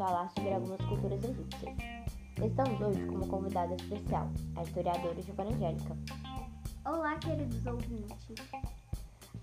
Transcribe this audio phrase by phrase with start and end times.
[0.00, 1.76] falar sobre algumas culturas egípcias.
[2.42, 5.96] Estamos hoje com uma convidada especial, a historiadora Giovanna Angélica.
[6.86, 8.44] Olá, queridos ouvintes.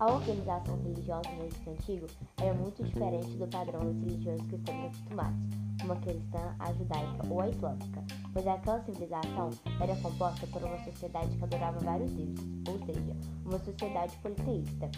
[0.00, 2.06] A organização religiosa no Egito Antigo
[2.40, 5.38] era muito diferente do padrão das religiões que estamos acostumados,
[5.80, 9.50] como a cristã, a judaica ou a islâmica, pois aquela civilização
[9.80, 14.90] era composta por uma sociedade que adorava vários deuses, ou seja, uma sociedade politeísta.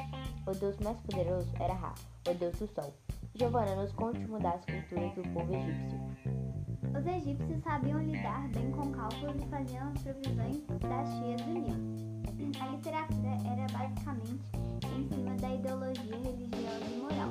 [0.47, 1.95] O deus mais poderoso era Ra,
[2.29, 2.95] o deus do sol.
[3.41, 5.99] Giovanna nos conte uma das culturas do povo egípcio.
[6.95, 12.61] Os egípcios sabiam lidar bem com cálculos e faziam as previsões das cheias do Nilo.
[12.61, 14.45] A literatura era basicamente
[14.95, 17.30] em cima da ideologia religiosa e moral.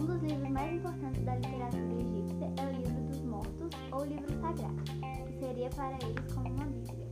[0.00, 4.40] Um dos livros mais importantes da literatura egípcia é o Livro dos Mortos, ou Livro
[4.40, 4.82] Sagrado,
[5.26, 7.10] que seria para eles como uma Bíblia.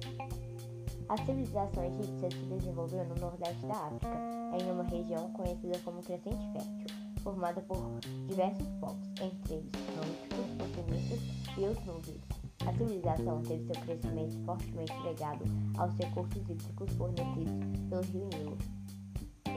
[1.10, 4.18] A civilização egípcia se desenvolveu no nordeste da África,
[4.58, 10.74] em uma região conhecida como Crescente Fértil, formada por diversos povos, entre eles rústicos, os
[10.74, 11.20] fenitas
[11.56, 12.20] e os núbios.
[12.66, 15.44] A civilização teve seu crescimento fortemente ligado
[15.78, 18.58] aos recursos hídricos fornecidos pelo rio Nilo.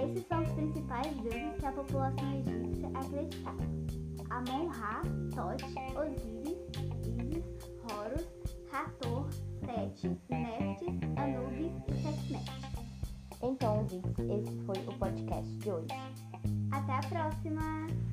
[0.03, 3.63] Esses são os principais deuses que a população egípcia acreditava:
[4.29, 5.01] Amon-Ra,
[5.33, 5.63] Tot,
[5.95, 6.57] Osíris,
[7.05, 7.45] Isis,
[7.83, 8.27] Horus,
[8.71, 9.29] Hathor,
[9.63, 12.65] Sete, Neftis, Anubis e Sekhmet.
[13.41, 15.87] Então, ouvintes, esse foi o podcast de hoje.
[16.75, 18.04] Até a próxima!